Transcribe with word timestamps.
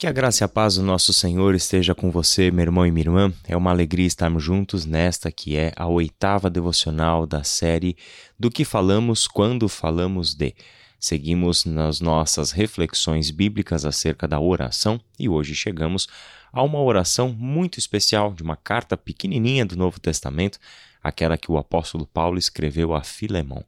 Que 0.00 0.06
a 0.06 0.12
graça 0.12 0.42
e 0.42 0.46
a 0.46 0.48
paz 0.48 0.76
do 0.76 0.82
nosso 0.82 1.12
Senhor 1.12 1.54
esteja 1.54 1.94
com 1.94 2.10
você, 2.10 2.50
meu 2.50 2.62
irmão 2.62 2.86
e 2.86 2.90
minha 2.90 3.04
irmã. 3.04 3.34
É 3.46 3.54
uma 3.54 3.70
alegria 3.70 4.06
estarmos 4.06 4.42
juntos 4.42 4.86
nesta 4.86 5.30
que 5.30 5.58
é 5.58 5.74
a 5.76 5.86
oitava 5.86 6.48
devocional 6.48 7.26
da 7.26 7.44
série 7.44 7.94
Do 8.38 8.50
que 8.50 8.64
falamos 8.64 9.28
quando 9.28 9.68
falamos 9.68 10.32
de. 10.32 10.54
Seguimos 10.98 11.66
nas 11.66 12.00
nossas 12.00 12.50
reflexões 12.50 13.30
bíblicas 13.30 13.84
acerca 13.84 14.26
da 14.26 14.40
oração 14.40 14.98
e 15.18 15.28
hoje 15.28 15.54
chegamos 15.54 16.08
a 16.50 16.62
uma 16.62 16.80
oração 16.80 17.28
muito 17.30 17.78
especial 17.78 18.32
de 18.32 18.42
uma 18.42 18.56
carta 18.56 18.96
pequenininha 18.96 19.66
do 19.66 19.76
Novo 19.76 20.00
Testamento, 20.00 20.58
aquela 21.02 21.36
que 21.36 21.52
o 21.52 21.58
apóstolo 21.58 22.06
Paulo 22.06 22.38
escreveu 22.38 22.94
a 22.94 23.04
Filemão. 23.04 23.62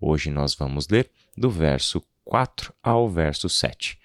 Hoje 0.00 0.32
nós 0.32 0.52
vamos 0.52 0.88
ler 0.88 1.08
do 1.36 1.48
verso 1.48 2.02
4 2.24 2.74
ao 2.82 3.08
verso 3.08 3.48
7. 3.48 3.96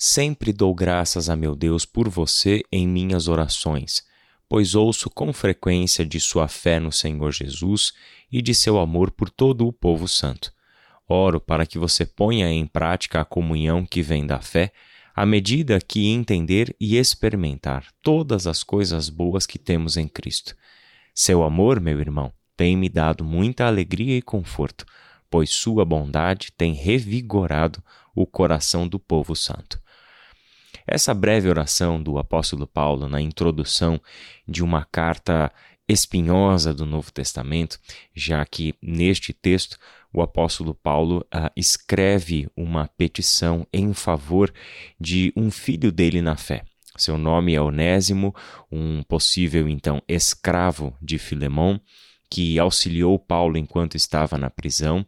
Sempre 0.00 0.52
dou 0.52 0.72
graças 0.72 1.28
a 1.28 1.34
meu 1.34 1.56
Deus 1.56 1.84
por 1.84 2.08
você 2.08 2.62
em 2.70 2.86
minhas 2.86 3.26
orações, 3.26 4.04
pois 4.48 4.76
ouço 4.76 5.10
com 5.10 5.32
frequência 5.32 6.06
de 6.06 6.20
sua 6.20 6.46
fé 6.46 6.78
no 6.78 6.92
Senhor 6.92 7.32
Jesus 7.32 7.92
e 8.30 8.40
de 8.40 8.54
seu 8.54 8.78
amor 8.78 9.10
por 9.10 9.28
todo 9.28 9.66
o 9.66 9.72
povo 9.72 10.06
santo. 10.06 10.52
Oro 11.08 11.40
para 11.40 11.66
que 11.66 11.80
você 11.80 12.06
ponha 12.06 12.48
em 12.48 12.64
prática 12.64 13.20
a 13.20 13.24
comunhão 13.24 13.84
que 13.84 14.00
vem 14.00 14.24
da 14.24 14.40
fé, 14.40 14.70
à 15.16 15.26
medida 15.26 15.80
que 15.80 16.06
entender 16.06 16.76
e 16.80 16.96
experimentar 16.96 17.88
todas 18.00 18.46
as 18.46 18.62
coisas 18.62 19.08
boas 19.08 19.46
que 19.46 19.58
temos 19.58 19.96
em 19.96 20.06
Cristo. 20.06 20.54
Seu 21.12 21.42
amor, 21.42 21.80
meu 21.80 21.98
irmão, 21.98 22.32
tem 22.56 22.76
me 22.76 22.88
dado 22.88 23.24
muita 23.24 23.66
alegria 23.66 24.16
e 24.16 24.22
conforto, 24.22 24.86
pois 25.28 25.50
sua 25.50 25.84
bondade 25.84 26.52
tem 26.56 26.72
revigorado 26.72 27.82
o 28.14 28.24
coração 28.24 28.86
do 28.86 29.00
povo 29.00 29.34
santo. 29.34 29.80
Essa 30.90 31.12
breve 31.12 31.50
oração 31.50 32.02
do 32.02 32.18
apóstolo 32.18 32.66
Paulo 32.66 33.10
na 33.10 33.20
introdução 33.20 34.00
de 34.46 34.64
uma 34.64 34.86
carta 34.86 35.52
espinhosa 35.86 36.72
do 36.72 36.86
Novo 36.86 37.12
Testamento, 37.12 37.78
já 38.14 38.44
que 38.46 38.74
neste 38.80 39.34
texto 39.34 39.78
o 40.10 40.22
apóstolo 40.22 40.74
Paulo 40.74 41.18
uh, 41.18 41.50
escreve 41.54 42.48
uma 42.56 42.88
petição 42.96 43.66
em 43.70 43.92
favor 43.92 44.50
de 44.98 45.30
um 45.36 45.50
filho 45.50 45.92
dele 45.92 46.22
na 46.22 46.36
fé. 46.36 46.64
Seu 46.96 47.18
nome 47.18 47.54
é 47.54 47.60
Onésimo, 47.60 48.34
um 48.72 49.02
possível 49.02 49.68
então 49.68 50.02
escravo 50.08 50.96
de 51.02 51.18
Filemão, 51.18 51.78
que 52.30 52.58
auxiliou 52.58 53.18
Paulo 53.18 53.56
enquanto 53.56 53.96
estava 53.96 54.36
na 54.36 54.50
prisão, 54.50 55.04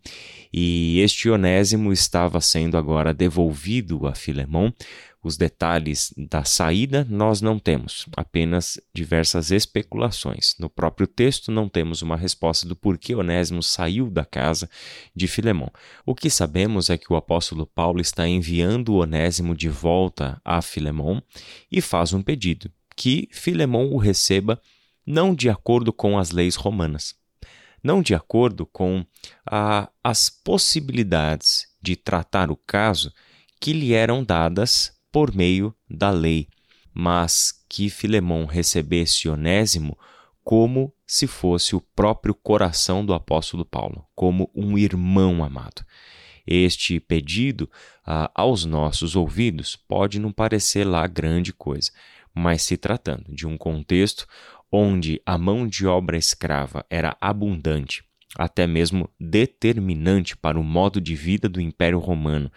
e 0.52 0.98
este 1.00 1.28
Onésimo 1.28 1.92
estava 1.92 2.40
sendo 2.40 2.76
agora 2.76 3.12
devolvido 3.14 4.06
a 4.06 4.14
Filemão. 4.14 4.72
Os 5.22 5.36
detalhes 5.36 6.14
da 6.16 6.44
saída 6.44 7.06
nós 7.08 7.42
não 7.42 7.58
temos, 7.58 8.06
apenas 8.16 8.80
diversas 8.94 9.50
especulações. 9.50 10.54
No 10.58 10.70
próprio 10.70 11.06
texto 11.06 11.52
não 11.52 11.68
temos 11.68 12.00
uma 12.00 12.16
resposta 12.16 12.66
do 12.66 12.74
porquê 12.74 13.14
Onésimo 13.14 13.62
saiu 13.62 14.08
da 14.08 14.24
casa 14.24 14.68
de 15.14 15.28
Filemão. 15.28 15.70
O 16.06 16.14
que 16.14 16.30
sabemos 16.30 16.88
é 16.88 16.96
que 16.96 17.12
o 17.12 17.16
apóstolo 17.16 17.66
Paulo 17.66 18.00
está 18.00 18.26
enviando 18.26 18.94
Onésimo 18.94 19.54
de 19.54 19.68
volta 19.68 20.40
a 20.42 20.62
Filemão 20.62 21.22
e 21.70 21.82
faz 21.82 22.14
um 22.14 22.22
pedido 22.22 22.72
que 22.96 23.28
Filemão 23.30 23.92
o 23.92 23.98
receba 23.98 24.60
não 25.06 25.34
de 25.34 25.48
acordo 25.48 25.92
com 25.92 26.18
as 26.18 26.30
leis 26.30 26.56
romanas, 26.56 27.14
não 27.82 28.02
de 28.02 28.14
acordo 28.14 28.66
com 28.66 29.04
a, 29.44 29.90
as 30.04 30.28
possibilidades 30.28 31.66
de 31.80 31.96
tratar 31.96 32.50
o 32.50 32.56
caso 32.56 33.12
que 33.60 33.72
lhe 33.72 33.92
eram 33.92 34.22
dadas 34.22 34.92
por 35.10 35.34
meio 35.34 35.74
da 35.88 36.10
lei, 36.10 36.48
mas 36.92 37.52
que 37.68 37.88
Filemão 37.88 38.46
recebesse 38.46 39.28
Onésimo 39.28 39.98
como 40.42 40.92
se 41.06 41.26
fosse 41.26 41.76
o 41.76 41.80
próprio 41.80 42.34
coração 42.34 43.04
do 43.04 43.12
apóstolo 43.12 43.64
Paulo, 43.64 44.06
como 44.14 44.50
um 44.54 44.78
irmão 44.78 45.44
amado. 45.44 45.84
Este 46.46 46.98
pedido 46.98 47.70
ah, 48.04 48.30
aos 48.34 48.64
nossos 48.64 49.14
ouvidos 49.14 49.76
pode 49.76 50.18
não 50.18 50.32
parecer 50.32 50.84
lá 50.84 51.06
grande 51.06 51.52
coisa, 51.52 51.90
mas 52.34 52.62
se 52.62 52.76
tratando 52.76 53.32
de 53.34 53.46
um 53.46 53.56
contexto 53.56 54.26
onde 54.70 55.20
a 55.24 55.36
mão 55.36 55.66
de 55.66 55.86
obra 55.86 56.16
escrava 56.16 56.84
era 56.88 57.16
abundante, 57.20 58.04
até 58.36 58.66
mesmo 58.66 59.10
determinante 59.18 60.36
para 60.36 60.58
o 60.58 60.62
modo 60.62 61.00
de 61.00 61.14
vida 61.14 61.48
do 61.48 61.60
Império 61.60 61.98
Romano, 61.98 62.50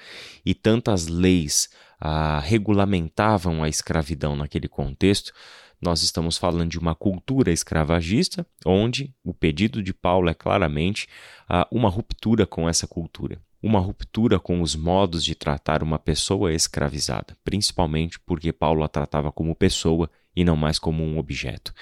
e 0.45 0.53
tantas 0.53 1.07
leis 1.07 1.69
ah, 1.99 2.39
regulamentavam 2.39 3.63
a 3.63 3.69
escravidão 3.69 4.35
naquele 4.35 4.67
contexto, 4.67 5.33
nós 5.81 6.01
estamos 6.01 6.37
falando 6.37 6.69
de 6.69 6.79
uma 6.79 6.95
cultura 6.95 7.51
escravagista, 7.51 8.45
onde 8.65 9.13
o 9.23 9.33
pedido 9.33 9.83
de 9.83 9.93
Paulo 9.93 10.29
é 10.29 10.33
claramente 10.33 11.07
ah, 11.49 11.67
uma 11.71 11.89
ruptura 11.89 12.45
com 12.45 12.69
essa 12.69 12.87
cultura 12.87 13.41
uma 13.63 13.79
ruptura 13.79 14.37
com 14.37 14.61
os 14.61 14.75
modos 14.75 15.23
de 15.23 15.33
tratar 15.33 15.81
uma 15.81 15.97
pessoa 15.97 16.53
escravizada, 16.53 17.37
principalmente 17.45 18.19
porque 18.19 18.51
Paulo 18.51 18.83
a 18.83 18.89
tratava 18.89 19.31
como 19.31 19.55
pessoa 19.55 20.11
e 20.35 20.43
não 20.43 20.55
mais 20.55 20.79
como 20.79 21.03
um 21.03 21.17
objeto. 21.17 21.73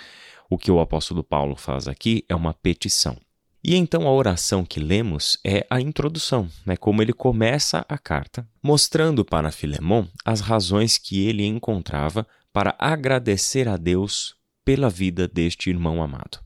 O 0.49 0.57
que 0.57 0.71
o 0.71 0.79
apóstolo 0.79 1.23
Paulo 1.23 1.55
faz 1.55 1.87
aqui 1.87 2.25
é 2.27 2.35
uma 2.35 2.53
petição. 2.53 3.17
E 3.63 3.75
então 3.75 4.07
a 4.07 4.11
oração 4.11 4.65
que 4.65 4.79
lemos 4.79 5.37
é 5.45 5.65
a 5.69 5.79
introdução, 5.79 6.49
né, 6.65 6.75
como 6.75 7.01
ele 7.01 7.13
começa 7.13 7.85
a 7.87 7.97
carta, 7.97 8.47
mostrando 8.61 9.23
para 9.23 9.51
Filemão 9.51 10.07
as 10.25 10.41
razões 10.41 10.97
que 10.97 11.27
ele 11.27 11.45
encontrava 11.45 12.25
para 12.51 12.75
agradecer 12.79 13.67
a 13.67 13.77
Deus 13.77 14.35
pela 14.65 14.89
vida 14.89 15.27
deste 15.27 15.69
irmão 15.69 16.01
amado. 16.01 16.39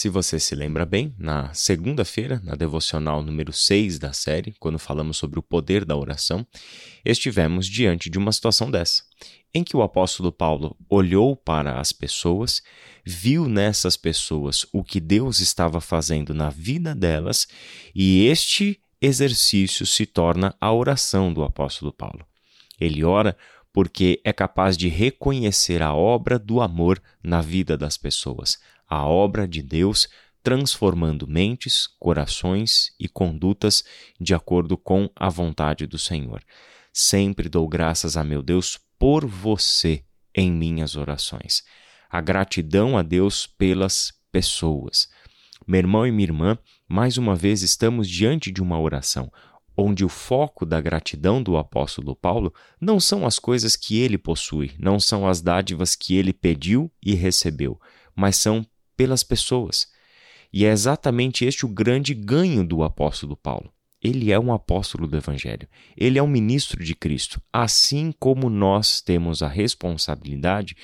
Se 0.00 0.08
você 0.08 0.40
se 0.40 0.54
lembra 0.54 0.86
bem, 0.86 1.14
na 1.18 1.52
segunda-feira, 1.52 2.40
na 2.42 2.54
devocional 2.54 3.22
número 3.22 3.52
6 3.52 3.98
da 3.98 4.14
série, 4.14 4.54
quando 4.58 4.78
falamos 4.78 5.18
sobre 5.18 5.38
o 5.38 5.42
poder 5.42 5.84
da 5.84 5.94
oração, 5.94 6.46
estivemos 7.04 7.66
diante 7.66 8.08
de 8.08 8.16
uma 8.16 8.32
situação 8.32 8.70
dessa, 8.70 9.02
em 9.52 9.62
que 9.62 9.76
o 9.76 9.82
apóstolo 9.82 10.32
Paulo 10.32 10.74
olhou 10.88 11.36
para 11.36 11.78
as 11.78 11.92
pessoas, 11.92 12.62
viu 13.04 13.46
nessas 13.46 13.94
pessoas 13.94 14.64
o 14.72 14.82
que 14.82 15.00
Deus 15.00 15.38
estava 15.38 15.82
fazendo 15.82 16.32
na 16.32 16.48
vida 16.48 16.94
delas, 16.94 17.46
e 17.94 18.24
este 18.24 18.80
exercício 19.02 19.84
se 19.84 20.06
torna 20.06 20.56
a 20.58 20.72
oração 20.72 21.30
do 21.30 21.44
apóstolo 21.44 21.92
Paulo. 21.92 22.26
Ele 22.80 23.04
ora 23.04 23.36
porque 23.72 24.20
é 24.24 24.32
capaz 24.32 24.76
de 24.76 24.88
reconhecer 24.88 25.82
a 25.82 25.94
obra 25.94 26.38
do 26.38 26.60
amor 26.60 27.00
na 27.22 27.40
vida 27.40 27.76
das 27.76 27.96
pessoas, 27.96 28.58
a 28.88 29.06
obra 29.06 29.46
de 29.46 29.62
Deus 29.62 30.08
transformando 30.42 31.26
mentes, 31.26 31.86
corações 31.98 32.94
e 32.98 33.08
condutas 33.08 33.84
de 34.18 34.34
acordo 34.34 34.76
com 34.76 35.08
a 35.14 35.28
vontade 35.28 35.86
do 35.86 35.98
Senhor. 35.98 36.42
Sempre 36.92 37.48
dou 37.48 37.68
graças 37.68 38.16
a 38.16 38.24
meu 38.24 38.42
Deus 38.42 38.78
por 38.98 39.26
você 39.26 40.02
em 40.34 40.50
minhas 40.50 40.96
orações. 40.96 41.62
A 42.08 42.20
gratidão 42.20 42.96
a 42.98 43.02
Deus 43.02 43.46
pelas 43.46 44.12
pessoas. 44.32 45.08
Meu 45.66 45.78
irmão 45.78 46.06
e 46.06 46.10
minha 46.10 46.26
irmã, 46.26 46.58
mais 46.88 47.16
uma 47.16 47.36
vez 47.36 47.62
estamos 47.62 48.08
diante 48.08 48.50
de 48.50 48.62
uma 48.62 48.80
oração 48.80 49.30
onde 49.80 50.04
o 50.04 50.08
foco 50.08 50.66
da 50.66 50.80
gratidão 50.80 51.42
do 51.42 51.56
apóstolo 51.56 52.14
Paulo 52.14 52.52
não 52.80 53.00
são 53.00 53.26
as 53.26 53.38
coisas 53.38 53.76
que 53.76 53.98
ele 53.98 54.18
possui, 54.18 54.72
não 54.78 55.00
são 55.00 55.26
as 55.26 55.40
dádivas 55.40 55.96
que 55.96 56.16
ele 56.16 56.32
pediu 56.32 56.90
e 57.04 57.14
recebeu, 57.14 57.80
mas 58.14 58.36
são 58.36 58.64
pelas 58.96 59.22
pessoas. 59.22 59.88
E 60.52 60.64
é 60.64 60.70
exatamente 60.70 61.44
este 61.44 61.64
o 61.64 61.68
grande 61.68 62.12
ganho 62.12 62.66
do 62.66 62.82
apóstolo 62.82 63.36
Paulo. 63.36 63.72
Ele 64.02 64.32
é 64.32 64.40
um 64.40 64.52
apóstolo 64.52 65.06
do 65.06 65.16
Evangelho, 65.16 65.68
ele 65.94 66.18
é 66.18 66.22
um 66.22 66.26
ministro 66.26 66.82
de 66.82 66.94
Cristo, 66.94 67.40
assim 67.52 68.12
como 68.18 68.48
nós 68.48 69.02
temos 69.02 69.42
a 69.42 69.48
responsabilidade 69.48 70.74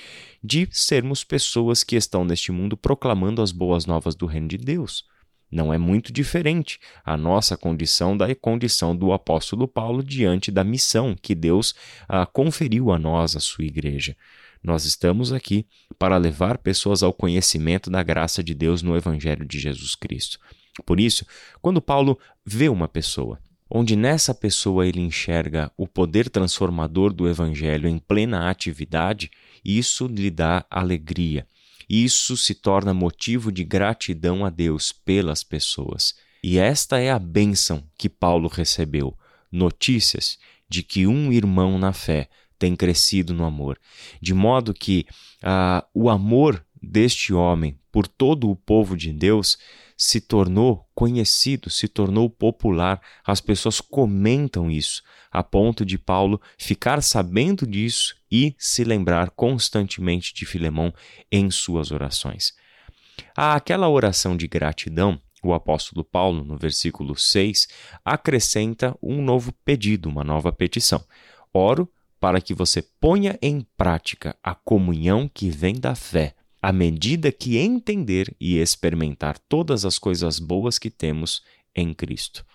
de 0.43 0.67
sermos 0.71 1.23
pessoas 1.23 1.83
que 1.83 1.95
estão 1.95 2.23
neste 2.23 2.51
mundo 2.51 2.77
proclamando 2.77 3.41
as 3.41 3.51
boas 3.51 3.87
novas 3.87 4.15
do 4.15 4.27
Reino 4.27 4.47
de 4.47 4.57
Deus. 4.57 5.03
Não 5.51 5.73
é 5.73 5.77
muito 5.77 6.11
diferente 6.11 6.79
a 7.05 7.15
nossa 7.15 7.55
condição 7.55 8.17
da 8.17 8.33
condição 8.35 8.95
do 8.95 9.13
apóstolo 9.13 9.67
Paulo 9.67 10.03
diante 10.03 10.51
da 10.51 10.63
missão 10.63 11.15
que 11.19 11.33
Deus 11.33 11.73
ah, 12.07 12.25
conferiu 12.25 12.91
a 12.91 12.99
nós, 12.99 13.35
a 13.35 13.39
sua 13.39 13.63
igreja. 13.63 14.15
Nós 14.61 14.85
estamos 14.85 15.31
aqui 15.31 15.65
para 15.97 16.17
levar 16.17 16.57
pessoas 16.57 17.01
ao 17.01 17.13
conhecimento 17.13 17.89
da 17.89 18.03
graça 18.03 18.43
de 18.43 18.53
Deus 18.53 18.81
no 18.81 18.97
Evangelho 18.97 19.45
de 19.45 19.59
Jesus 19.59 19.95
Cristo. 19.95 20.39
Por 20.85 20.99
isso, 20.99 21.25
quando 21.61 21.81
Paulo 21.81 22.19
vê 22.45 22.67
uma 22.67 22.87
pessoa, 22.87 23.39
onde 23.69 23.95
nessa 23.95 24.33
pessoa 24.33 24.85
ele 24.85 25.01
enxerga 25.01 25.71
o 25.77 25.87
poder 25.87 26.29
transformador 26.29 27.13
do 27.13 27.27
Evangelho 27.27 27.87
em 27.87 27.97
plena 27.97 28.49
atividade, 28.49 29.31
isso 29.63 30.07
lhe 30.07 30.29
dá 30.29 30.65
alegria. 30.69 31.47
Isso 31.89 32.35
se 32.35 32.53
torna 32.53 32.93
motivo 32.93 33.51
de 33.51 33.63
gratidão 33.63 34.45
a 34.45 34.49
Deus 34.49 34.91
pelas 34.91 35.43
pessoas. 35.43 36.15
E 36.43 36.57
esta 36.57 36.99
é 36.99 37.09
a 37.11 37.19
bênção 37.19 37.83
que 37.97 38.09
Paulo 38.09 38.47
recebeu: 38.47 39.17
notícias 39.51 40.37
de 40.69 40.83
que 40.83 41.07
um 41.07 41.31
irmão 41.31 41.77
na 41.77 41.93
fé 41.93 42.29
tem 42.59 42.75
crescido 42.75 43.33
no 43.33 43.45
amor, 43.45 43.79
de 44.21 44.33
modo 44.33 44.73
que 44.73 45.05
uh, 45.43 45.85
o 45.93 46.09
amor 46.09 46.65
deste 46.81 47.33
homem 47.33 47.77
por 47.91 48.07
todo 48.07 48.49
o 48.49 48.55
povo 48.55 48.95
de 48.95 49.11
Deus 49.11 49.57
se 49.97 50.21
tornou 50.21 50.87
conhecido, 50.93 51.71
se 51.71 51.87
tornou 51.87 52.29
popular. 52.29 53.01
As 53.25 53.41
pessoas 53.41 53.81
comentam 53.81 54.69
isso, 54.69 55.01
a 55.31 55.43
ponto 55.43 55.83
de 55.83 55.97
Paulo 55.97 56.39
ficar 56.55 57.01
sabendo 57.01 57.65
disso 57.65 58.15
e 58.31 58.55
se 58.59 58.83
lembrar 58.83 59.31
constantemente 59.31 60.33
de 60.35 60.45
Filemão 60.45 60.93
em 61.31 61.49
suas 61.49 61.91
orações. 61.91 62.53
Aquela 63.35 63.89
oração 63.89 64.37
de 64.37 64.47
gratidão, 64.47 65.19
o 65.43 65.53
apóstolo 65.53 66.03
Paulo, 66.03 66.43
no 66.43 66.57
versículo 66.57 67.15
6, 67.17 67.67
acrescenta 68.05 68.95
um 69.01 69.21
novo 69.21 69.51
pedido, 69.65 70.07
uma 70.07 70.23
nova 70.23 70.51
petição. 70.51 71.03
Oro 71.51 71.91
para 72.19 72.41
que 72.41 72.53
você 72.53 72.81
ponha 72.81 73.37
em 73.41 73.65
prática 73.75 74.35
a 74.43 74.53
comunhão 74.53 75.29
que 75.31 75.49
vem 75.49 75.75
da 75.75 75.95
fé 75.95 76.36
à 76.61 76.71
medida 76.71 77.31
que 77.31 77.57
entender 77.57 78.35
e 78.39 78.57
experimentar 78.57 79.37
todas 79.37 79.85
as 79.85 79.97
coisas 79.99 80.39
boas 80.39 80.77
que 80.79 80.89
temos 80.89 81.41
em 81.75 81.93
Cristo. 81.93 82.45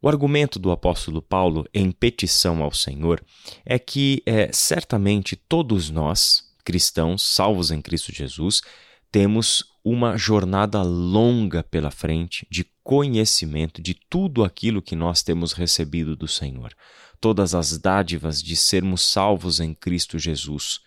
O 0.00 0.08
argumento 0.08 0.58
do 0.58 0.70
apóstolo 0.70 1.20
Paulo 1.20 1.66
em 1.74 1.90
petição 1.90 2.62
ao 2.62 2.72
Senhor 2.72 3.24
é 3.64 3.78
que 3.78 4.22
é, 4.24 4.50
certamente 4.52 5.34
todos 5.34 5.90
nós, 5.90 6.44
cristãos 6.64 7.22
salvos 7.22 7.70
em 7.70 7.82
Cristo 7.82 8.12
Jesus, 8.12 8.62
temos 9.10 9.64
uma 9.82 10.16
jornada 10.16 10.82
longa 10.82 11.64
pela 11.64 11.90
frente 11.90 12.46
de 12.50 12.64
conhecimento 12.84 13.82
de 13.82 13.94
tudo 13.94 14.44
aquilo 14.44 14.82
que 14.82 14.94
nós 14.94 15.22
temos 15.22 15.52
recebido 15.52 16.14
do 16.14 16.28
Senhor, 16.28 16.72
todas 17.20 17.54
as 17.54 17.76
dádivas 17.76 18.42
de 18.42 18.54
sermos 18.54 19.02
salvos 19.02 19.58
em 19.58 19.74
Cristo 19.74 20.18
Jesus 20.18 20.80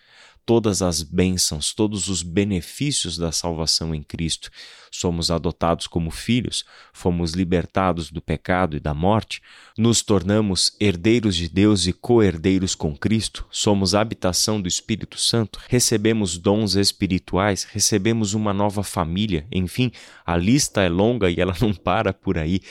todas 0.46 0.82
as 0.82 1.02
bênçãos, 1.04 1.74
todos 1.74 2.08
os 2.08 2.24
benefícios 2.24 3.18
da 3.18 3.32
salvação 3.32 3.94
em 3.94 4.04
Cristo. 4.04 4.50
Somos 4.92 5.32
adotados 5.32 5.88
como 5.88 6.12
filhos, 6.12 6.66
fomos 6.92 7.32
libertados 7.32 8.12
do 8.12 8.22
pecado 8.22 8.76
e 8.76 8.80
da 8.80 8.94
morte, 8.94 9.42
nos 9.78 10.02
tornamos 10.02 10.76
herdeiros 10.80 11.36
de 11.36 11.48
Deus 11.48 11.88
e 11.88 11.94
co-herdeiros 11.94 12.76
com 12.76 12.96
Cristo, 12.96 13.48
somos 13.50 13.96
habitação 13.96 14.62
do 14.62 14.68
Espírito 14.68 15.18
Santo, 15.18 15.60
recebemos 15.70 16.38
dons 16.38 16.76
espirituais, 16.76 17.64
recebemos 17.64 18.34
uma 18.34 18.54
nova 18.54 18.84
família, 18.84 19.48
enfim, 19.50 19.92
a 20.26 20.36
lista 20.36 20.82
é 20.82 20.90
longa 20.90 21.30
e 21.30 21.40
ela 21.40 21.56
não 21.62 21.74
para 21.74 22.12
por 22.12 22.38
aí 22.38 22.62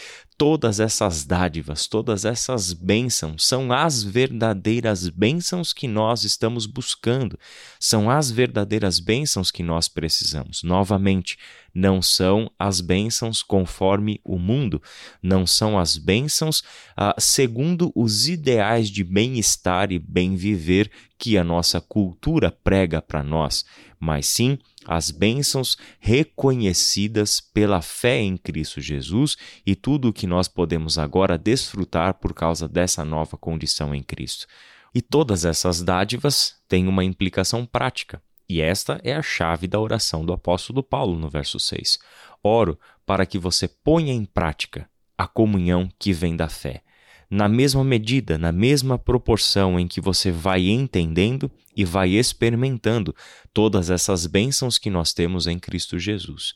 todas 0.40 0.81
essas 0.81 1.26
dádivas, 1.26 1.87
todas 1.87 2.25
essas 2.25 2.72
bênçãos 2.72 3.46
são 3.46 3.70
as 3.70 4.02
verdadeiras 4.02 5.06
bênçãos 5.10 5.75
que 5.75 5.87
nós 5.87 6.25
estamos 6.25 6.64
buscando, 6.64 7.38
são 7.78 8.08
as 8.08 8.31
verdadeiras 8.31 9.00
bênçãos 9.00 9.50
que 9.50 9.62
nós 9.62 9.87
precisamos. 9.87 10.62
Novamente, 10.62 11.37
não 11.75 12.02
são 12.02 12.50
as 12.58 12.81
bênçãos 12.81 13.43
conforme 13.43 14.20
o 14.25 14.38
mundo, 14.38 14.82
não 15.22 15.46
são 15.46 15.78
as 15.78 15.96
bênçãos 15.96 16.62
ah, 16.96 17.14
segundo 17.19 17.93
os 17.94 18.28
ideais 18.28 18.90
de 18.90 19.05
bem-estar 19.05 19.93
e 19.93 19.99
bem 19.99 20.37
viver 20.37 20.90
que 21.19 21.37
a 21.37 21.44
nossa 21.44 21.81
cultura 21.81 22.50
prega 22.50 23.02
para 23.02 23.22
nós, 23.22 23.64
mas 23.99 24.26
sim 24.26 24.58
as 24.87 25.11
bênçãos 25.11 25.76
reconhecidas 25.99 27.40
pela 27.40 27.82
fé 27.82 28.20
em 28.20 28.37
Cristo 28.37 28.81
Jesus 28.81 29.37
e 29.66 29.75
tudo 29.75 30.08
o 30.08 30.12
que 30.12 30.26
nós 30.26 30.49
podemos 30.49 30.99
agora 30.99 31.37
desfrutar 31.37 32.14
por 32.14 32.32
causa 32.32 32.66
dessa 32.66 33.05
nova 33.05 33.37
condição 33.37 33.94
em 33.94 34.02
Cristo. 34.02 34.46
E 34.94 35.00
todas 35.00 35.44
essas 35.44 35.82
dádivas 35.82 36.56
têm 36.66 36.88
uma 36.88 37.05
implicação 37.05 37.64
prática. 37.64 38.20
E 38.50 38.61
esta 38.61 39.00
é 39.05 39.14
a 39.14 39.23
chave 39.23 39.69
da 39.69 39.79
oração 39.79 40.25
do 40.25 40.32
apóstolo 40.32 40.82
Paulo 40.82 41.17
no 41.17 41.29
verso 41.29 41.61
6. 41.61 42.00
Oro 42.43 42.76
para 43.06 43.25
que 43.25 43.38
você 43.38 43.69
ponha 43.69 44.12
em 44.12 44.25
prática 44.25 44.91
a 45.17 45.26
comunhão 45.26 45.88
que 45.99 46.12
vem 46.12 46.35
da 46.35 46.49
fé 46.49 46.82
na 47.31 47.49
mesma 47.49 47.85
medida, 47.85 48.37
na 48.37 48.50
mesma 48.50 48.99
proporção 48.99 49.79
em 49.79 49.87
que 49.87 50.00
você 50.00 50.32
vai 50.32 50.67
entendendo 50.69 51.49
e 51.76 51.85
vai 51.85 52.11
experimentando 52.11 53.14
todas 53.55 53.88
essas 53.88 54.26
bênçãos 54.26 54.79
que 54.79 54.91
nós 54.91 55.12
temos 55.12 55.47
em 55.47 55.56
Cristo 55.56 55.97
Jesus. 55.97 56.55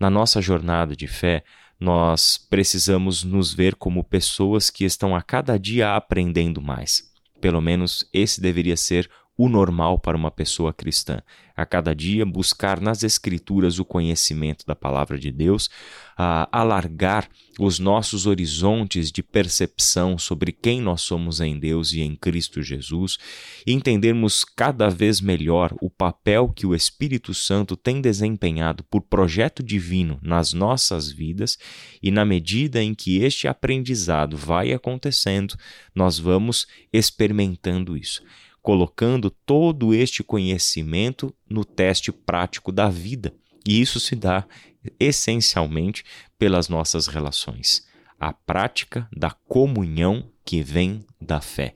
Na 0.00 0.10
nossa 0.10 0.42
jornada 0.42 0.96
de 0.96 1.06
fé, 1.06 1.44
nós 1.78 2.36
precisamos 2.36 3.22
nos 3.22 3.54
ver 3.54 3.76
como 3.76 4.02
pessoas 4.02 4.70
que 4.70 4.84
estão 4.84 5.14
a 5.14 5.22
cada 5.22 5.56
dia 5.56 5.94
aprendendo 5.94 6.60
mais. 6.60 7.08
Pelo 7.40 7.60
menos 7.60 8.04
esse 8.12 8.40
deveria 8.40 8.76
ser 8.76 9.08
o 9.36 9.48
normal 9.48 9.98
para 9.98 10.16
uma 10.16 10.30
pessoa 10.30 10.72
cristã. 10.72 11.22
A 11.54 11.66
cada 11.66 11.94
dia 11.94 12.24
buscar 12.24 12.80
nas 12.80 13.02
Escrituras 13.02 13.78
o 13.78 13.84
conhecimento 13.84 14.64
da 14.66 14.74
palavra 14.74 15.18
de 15.18 15.30
Deus, 15.30 15.68
a 16.16 16.48
alargar 16.50 17.28
os 17.58 17.78
nossos 17.78 18.26
horizontes 18.26 19.10
de 19.10 19.22
percepção 19.22 20.16
sobre 20.16 20.52
quem 20.52 20.80
nós 20.80 21.02
somos 21.02 21.40
em 21.40 21.58
Deus 21.58 21.92
e 21.92 22.00
em 22.00 22.14
Cristo 22.14 22.62
Jesus, 22.62 23.18
entendermos 23.66 24.44
cada 24.44 24.88
vez 24.88 25.20
melhor 25.20 25.74
o 25.80 25.90
papel 25.90 26.48
que 26.48 26.66
o 26.66 26.74
Espírito 26.74 27.34
Santo 27.34 27.76
tem 27.76 28.00
desempenhado 28.00 28.84
por 28.84 29.02
projeto 29.02 29.62
divino 29.62 30.18
nas 30.22 30.52
nossas 30.52 31.10
vidas, 31.10 31.58
e 32.02 32.10
na 32.10 32.24
medida 32.24 32.82
em 32.82 32.94
que 32.94 33.18
este 33.18 33.46
aprendizado 33.46 34.36
vai 34.36 34.72
acontecendo, 34.72 35.54
nós 35.94 36.18
vamos 36.18 36.66
experimentando 36.92 37.96
isso 37.96 38.22
colocando 38.62 39.28
todo 39.28 39.92
este 39.92 40.22
conhecimento 40.22 41.34
no 41.50 41.64
teste 41.64 42.12
prático 42.12 42.70
da 42.70 42.88
vida. 42.88 43.34
E 43.66 43.80
isso 43.80 43.98
se 43.98 44.14
dá 44.14 44.46
essencialmente 44.98 46.04
pelas 46.38 46.68
nossas 46.68 47.06
relações. 47.08 47.86
A 48.18 48.32
prática 48.32 49.08
da 49.14 49.30
comunhão 49.30 50.30
que 50.44 50.62
vem 50.62 51.04
da 51.20 51.40
fé. 51.40 51.74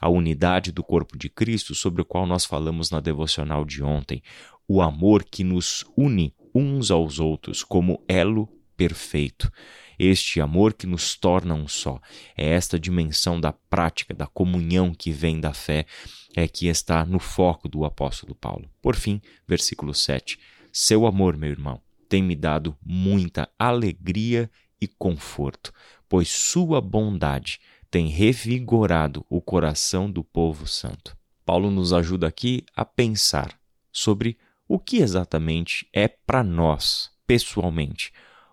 A 0.00 0.10
unidade 0.10 0.70
do 0.70 0.84
corpo 0.84 1.16
de 1.16 1.30
Cristo, 1.30 1.74
sobre 1.74 2.02
o 2.02 2.04
qual 2.04 2.26
nós 2.26 2.44
falamos 2.44 2.90
na 2.90 3.00
devocional 3.00 3.64
de 3.64 3.82
ontem. 3.82 4.22
O 4.68 4.82
amor 4.82 5.24
que 5.24 5.42
nos 5.42 5.86
une 5.96 6.34
uns 6.54 6.90
aos 6.90 7.18
outros 7.18 7.62
como 7.62 8.02
elo 8.08 8.48
perfeito 8.76 9.50
este 9.98 10.40
amor 10.40 10.74
que 10.74 10.86
nos 10.86 11.14
torna 11.14 11.54
um 11.54 11.66
só. 11.66 12.00
É 12.36 12.50
esta 12.50 12.78
dimensão 12.78 13.40
da 13.40 13.52
prática, 13.52 14.14
da 14.14 14.26
comunhão 14.26 14.92
que 14.94 15.10
vem 15.10 15.40
da 15.40 15.52
fé, 15.52 15.86
é 16.34 16.46
que 16.46 16.66
está 16.66 17.04
no 17.04 17.18
foco 17.18 17.68
do 17.68 17.84
apóstolo 17.84 18.34
Paulo. 18.34 18.68
Por 18.82 18.94
fim, 18.94 19.20
versículo 19.46 19.94
7. 19.94 20.38
Seu 20.72 21.06
amor, 21.06 21.36
meu 21.36 21.50
irmão, 21.50 21.80
tem 22.08 22.22
me 22.22 22.36
dado 22.36 22.76
muita 22.84 23.48
alegria 23.58 24.50
e 24.80 24.86
conforto, 24.86 25.72
pois 26.08 26.28
sua 26.28 26.80
bondade 26.80 27.58
tem 27.90 28.08
revigorado 28.08 29.24
o 29.30 29.40
coração 29.40 30.10
do 30.10 30.22
povo 30.22 30.66
santo. 30.66 31.16
Paulo 31.44 31.70
nos 31.70 31.92
ajuda 31.92 32.26
aqui 32.26 32.64
a 32.74 32.84
pensar 32.84 33.58
sobre 33.90 34.36
o 34.68 34.78
que 34.78 34.98
exatamente 34.98 35.88
é 35.92 36.08
para 36.08 36.42
nós, 36.42 37.10
pessoalmente, 37.26 38.12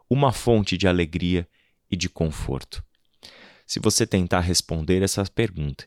uma 0.10 0.32
fonte 0.32 0.78
de 0.78 0.88
alegria 0.88 1.48
e 1.90 1.96
de 1.96 2.10
conforto. 2.10 2.84
Se 3.66 3.80
você 3.80 4.06
tentar 4.06 4.42
responder 4.42 5.02
essa 5.02 5.24
pergunta 5.26 5.86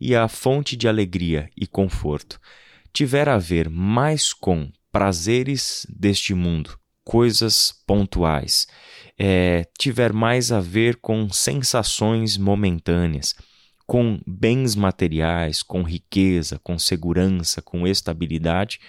e 0.00 0.14
a 0.14 0.28
fonte 0.28 0.76
de 0.76 0.88
alegria 0.88 1.50
e 1.56 1.66
conforto 1.66 2.40
tiver 2.92 3.28
a 3.28 3.38
ver 3.38 3.68
mais 3.68 4.32
com 4.32 4.70
prazeres 4.90 5.86
deste 5.88 6.34
mundo, 6.34 6.78
coisas 7.04 7.74
pontuais, 7.86 8.66
é, 9.18 9.64
tiver 9.78 10.12
mais 10.12 10.50
a 10.50 10.60
ver 10.60 10.96
com 10.96 11.28
sensações 11.30 12.36
momentâneas, 12.36 13.34
com 13.86 14.20
bens 14.26 14.74
materiais, 14.74 15.62
com 15.62 15.82
riqueza, 15.82 16.58
com 16.62 16.78
segurança, 16.78 17.60
com 17.60 17.86
estabilidade, 17.86 18.80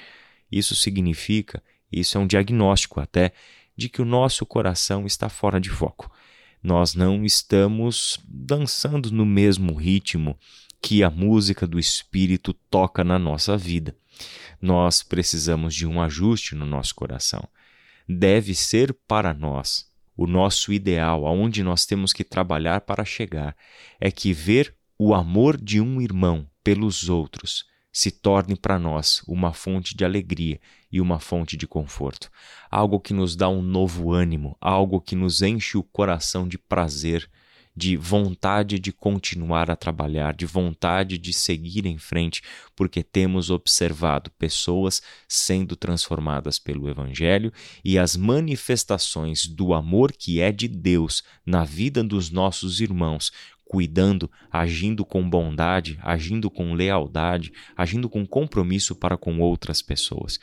isso 0.52 0.76
significa, 0.76 1.62
isso 1.92 2.18
é 2.18 2.22
um 2.22 2.28
diagnóstico 2.28 3.00
até, 3.00 3.32
de 3.82 3.90
que 3.90 4.02
o 4.02 4.06
nosso 4.06 4.46
coração 4.46 5.08
está 5.08 5.28
fora 5.28 5.60
de 5.60 5.70
foco. 5.70 6.12
Nós 6.62 6.94
não 6.94 7.26
estamos 7.26 8.20
dançando 8.28 9.12
no 9.12 9.26
mesmo 9.26 9.74
ritmo 9.74 10.38
que 10.80 11.04
a 11.04 11.10
música 11.10 11.66
do 11.66 11.80
Espírito 11.80 12.54
toca 12.54 13.04
na 13.04 13.18
nossa 13.18 13.58
vida. 13.58 13.96
Nós 14.62 15.02
precisamos 15.02 15.74
de 15.74 15.88
um 15.88 16.00
ajuste 16.00 16.54
no 16.54 16.66
nosso 16.66 16.94
coração. 16.94 17.48
Deve 18.08 18.54
ser 18.54 18.94
para 19.08 19.34
nós 19.34 19.90
o 20.16 20.28
nosso 20.28 20.72
ideal, 20.72 21.26
aonde 21.26 21.64
nós 21.64 21.84
temos 21.84 22.14
que 22.14 22.24
trabalhar 22.24 22.82
para 22.82 23.04
chegar, 23.04 23.56
é 24.00 24.12
que 24.12 24.32
ver 24.32 24.76
o 25.00 25.16
amor 25.16 25.60
de 25.60 25.82
um 25.82 26.00
irmão 26.00 26.48
pelos 26.64 27.10
outros 27.10 27.71
se 27.92 28.12
torne 28.12 28.56
para 28.56 28.80
nós 28.80 29.22
uma 29.28 29.54
fonte 29.54 29.96
de 29.96 30.06
alegria 30.06 30.60
e 30.92 31.02
uma 31.02 31.20
fonte 31.20 31.58
de 31.58 31.68
conforto, 31.68 32.30
algo 32.70 33.00
que 33.00 33.14
nos 33.14 33.36
dá 33.36 33.50
um 33.50 33.62
novo 33.62 34.12
ânimo, 34.12 34.56
algo 34.60 35.02
que 35.02 35.16
nos 35.16 35.42
enche 35.42 35.78
o 35.78 35.84
coração 35.84 36.48
de 36.48 36.58
prazer 36.58 37.30
de 37.76 37.96
vontade 37.96 38.78
de 38.78 38.92
continuar 38.92 39.72
a 39.72 39.76
trabalhar, 39.76 40.34
de 40.34 40.46
vontade 40.46 41.18
de 41.18 41.32
seguir 41.32 41.86
em 41.86 41.98
frente, 41.98 42.42
porque 42.76 43.04
temos 43.04 43.50
observado 43.50 44.30
pessoas 44.32 45.02
sendo 45.28 45.76
transformadas 45.76 46.60
pelo 46.60 46.90
Evangelho 46.90 47.52
e 47.84 47.98
as 47.98 48.16
manifestações 48.16 49.48
do 49.48 49.74
amor 49.74 50.12
que 50.12 50.42
é 50.42 50.52
de 50.52 50.68
Deus 50.68 51.24
na 51.46 51.64
vida 51.64 52.04
dos 52.04 52.30
nossos 52.30 52.82
irmãos, 52.82 53.32
cuidando, 53.72 54.30
agindo 54.52 55.06
com 55.06 55.30
bondade, 55.30 55.98
agindo 56.04 56.52
com 56.52 56.74
lealdade, 56.74 57.54
agindo 57.78 58.10
com 58.10 58.26
compromisso 58.26 58.94
para 58.94 59.16
com 59.16 59.40
outras 59.40 59.82
pessoas. 59.82 60.38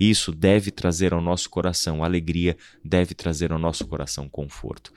Isso 0.00 0.32
deve 0.32 0.72
trazer 0.72 1.14
ao 1.14 1.20
nosso 1.20 1.48
coração 1.48 2.02
alegria, 2.02 2.56
deve 2.84 3.14
trazer 3.14 3.52
ao 3.52 3.58
nosso 3.58 3.86
coração 3.86 4.28
conforto 4.28 4.92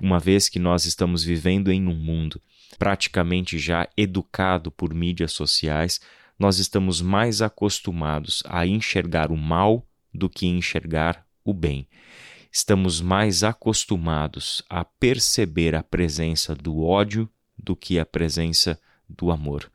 uma 0.00 0.18
vez 0.18 0.48
que 0.48 0.58
nós 0.58 0.84
estamos 0.84 1.24
vivendo 1.24 1.72
em 1.72 1.86
um 1.86 1.94
mundo 1.94 2.40
praticamente 2.78 3.58
já 3.58 3.88
educado 3.96 4.70
por 4.70 4.94
mídias 4.94 5.32
sociais, 5.32 6.00
nós 6.38 6.58
estamos 6.58 7.02
mais 7.02 7.42
acostumados 7.42 8.42
a 8.46 8.64
enxergar 8.64 9.32
o 9.32 9.36
mal 9.36 9.84
do 10.14 10.28
que 10.28 10.46
enxergar 10.46 11.26
o 11.44 11.52
bem. 11.52 11.88
Estamos 12.50 13.00
mais 13.00 13.44
acostumados 13.44 14.62
a 14.68 14.84
perceber 14.84 15.74
a 15.74 15.82
presença 15.82 16.54
do 16.54 16.82
ódio 16.82 17.28
do 17.56 17.76
que 17.76 17.98
a 17.98 18.06
presença 18.06 18.80
do 19.08 19.30
amor. 19.30 19.70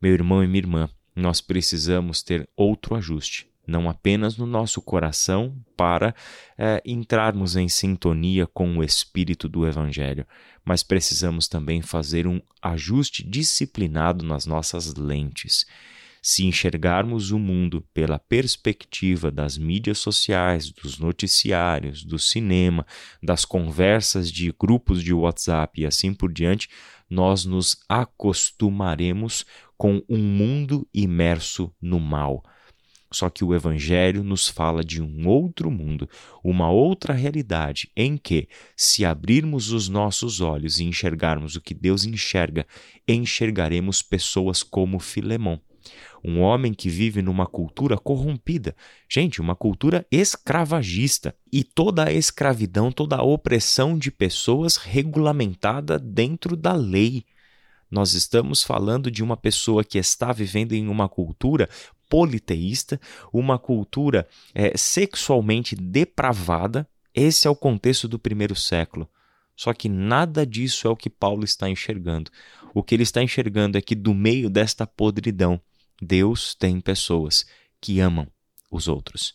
Meu 0.00 0.12
irmão 0.12 0.42
e 0.42 0.46
minha 0.46 0.60
irmã, 0.60 0.90
nós 1.14 1.40
precisamos 1.40 2.22
ter 2.22 2.48
outro 2.56 2.94
ajuste 2.94 3.48
não 3.66 3.88
apenas 3.88 4.36
no 4.36 4.46
nosso 4.46 4.80
coração, 4.80 5.56
para 5.76 6.14
é, 6.56 6.80
entrarmos 6.86 7.56
em 7.56 7.68
sintonia 7.68 8.46
com 8.46 8.78
o 8.78 8.84
espírito 8.84 9.48
do 9.48 9.66
Evangelho, 9.66 10.26
mas 10.64 10.82
precisamos 10.82 11.48
também 11.48 11.82
fazer 11.82 12.26
um 12.26 12.40
ajuste 12.62 13.28
disciplinado 13.28 14.24
nas 14.24 14.46
nossas 14.46 14.94
lentes. 14.94 15.66
Se 16.28 16.44
enxergarmos 16.44 17.30
o 17.30 17.38
mundo 17.38 17.86
pela 17.94 18.18
perspectiva 18.18 19.30
das 19.30 19.56
mídias 19.56 19.98
sociais, 19.98 20.72
dos 20.72 20.98
noticiários, 20.98 22.02
do 22.02 22.18
cinema, 22.18 22.84
das 23.22 23.44
conversas 23.44 24.32
de 24.32 24.52
grupos 24.58 25.04
de 25.04 25.14
WhatsApp 25.14 25.80
e 25.80 25.86
assim 25.86 26.12
por 26.12 26.32
diante, 26.32 26.68
nós 27.08 27.44
nos 27.44 27.76
acostumaremos 27.88 29.46
com 29.78 30.02
um 30.08 30.18
mundo 30.18 30.84
imerso 30.92 31.72
no 31.80 32.00
mal 32.00 32.42
só 33.12 33.30
que 33.30 33.44
o 33.44 33.54
Evangelho 33.54 34.24
nos 34.24 34.48
fala 34.48 34.82
de 34.82 35.00
um 35.00 35.28
outro 35.28 35.70
mundo, 35.70 36.10
uma 36.42 36.70
outra 36.70 37.14
realidade, 37.14 37.88
em 37.96 38.16
que, 38.16 38.48
se 38.76 39.04
abrirmos 39.04 39.70
os 39.70 39.88
nossos 39.88 40.40
olhos 40.40 40.80
e 40.80 40.84
enxergarmos 40.84 41.54
o 41.54 41.60
que 41.60 41.72
Deus 41.72 42.04
enxerga, 42.04 42.66
enxergaremos 43.06 44.02
pessoas 44.02 44.64
como 44.64 44.98
Filemão. 44.98 45.60
Um 46.24 46.40
homem 46.40 46.74
que 46.74 46.88
vive 46.88 47.22
numa 47.22 47.46
cultura 47.46 47.96
corrompida. 47.96 48.74
Gente, 49.08 49.40
uma 49.40 49.54
cultura 49.54 50.06
escravagista. 50.10 51.34
E 51.52 51.62
toda 51.62 52.08
a 52.08 52.12
escravidão, 52.12 52.90
toda 52.90 53.16
a 53.16 53.22
opressão 53.22 53.96
de 53.96 54.10
pessoas 54.10 54.76
regulamentada 54.76 55.98
dentro 55.98 56.56
da 56.56 56.72
lei. 56.72 57.24
Nós 57.90 58.14
estamos 58.14 58.62
falando 58.62 59.10
de 59.10 59.22
uma 59.22 59.36
pessoa 59.36 59.84
que 59.84 59.98
está 59.98 60.32
vivendo 60.32 60.72
em 60.72 60.88
uma 60.88 61.08
cultura 61.08 61.68
politeísta, 62.08 63.00
uma 63.32 63.58
cultura 63.58 64.26
é, 64.54 64.76
sexualmente 64.76 65.76
depravada. 65.76 66.88
Esse 67.14 67.46
é 67.46 67.50
o 67.50 67.56
contexto 67.56 68.08
do 68.08 68.18
primeiro 68.18 68.54
século. 68.54 69.08
Só 69.56 69.72
que 69.72 69.88
nada 69.88 70.46
disso 70.46 70.86
é 70.86 70.90
o 70.90 70.96
que 70.96 71.08
Paulo 71.08 71.44
está 71.44 71.68
enxergando. 71.68 72.30
O 72.74 72.82
que 72.82 72.94
ele 72.94 73.02
está 73.02 73.22
enxergando 73.22 73.78
é 73.78 73.80
que, 73.80 73.94
do 73.94 74.12
meio 74.12 74.50
desta 74.50 74.86
podridão, 74.86 75.58
Deus 76.00 76.54
tem 76.54 76.80
pessoas 76.80 77.46
que 77.80 78.00
amam 78.00 78.26
os 78.70 78.88
outros, 78.88 79.34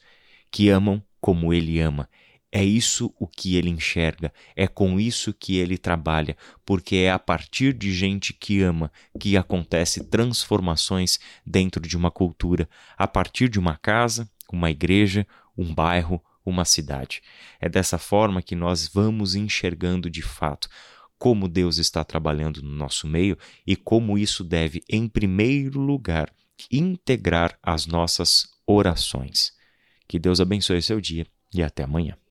que 0.51 0.69
amam 0.69 1.03
como 1.19 1.53
ele 1.53 1.79
ama, 1.79 2.09
é 2.51 2.63
isso 2.63 3.13
o 3.17 3.25
que 3.25 3.55
ele 3.55 3.69
enxerga, 3.69 4.33
é 4.55 4.67
com 4.67 4.99
isso 4.99 5.33
que 5.33 5.55
ele 5.57 5.77
trabalha, 5.77 6.35
porque 6.65 6.97
é 6.97 7.11
a 7.11 7.17
partir 7.17 7.73
de 7.73 7.93
gente 7.93 8.33
que 8.33 8.61
ama 8.61 8.91
que 9.17 9.37
acontece 9.37 10.03
transformações 10.03 11.17
dentro 11.45 11.81
de 11.81 11.95
uma 11.95 12.11
cultura, 12.11 12.69
a 12.97 13.07
partir 13.07 13.47
de 13.47 13.57
uma 13.57 13.77
casa, 13.77 14.29
uma 14.51 14.69
igreja, 14.69 15.25
um 15.57 15.73
bairro, 15.73 16.21
uma 16.45 16.65
cidade. 16.65 17.21
É 17.59 17.69
dessa 17.69 17.97
forma 17.97 18.41
que 18.41 18.55
nós 18.55 18.85
vamos 18.85 19.33
enxergando 19.33 20.09
de 20.09 20.21
fato 20.21 20.67
como 21.17 21.47
Deus 21.47 21.77
está 21.77 22.03
trabalhando 22.03 22.61
no 22.61 22.71
nosso 22.71 23.07
meio 23.07 23.37
e 23.65 23.77
como 23.77 24.17
isso 24.17 24.43
deve, 24.43 24.83
em 24.89 25.07
primeiro 25.07 25.79
lugar, 25.79 26.33
integrar 26.71 27.57
as 27.61 27.85
nossas 27.85 28.47
orações. 28.65 29.51
Que 30.07 30.19
Deus 30.19 30.39
abençoe 30.39 30.81
seu 30.81 30.99
dia 30.99 31.25
e 31.53 31.63
até 31.63 31.83
amanhã. 31.83 32.17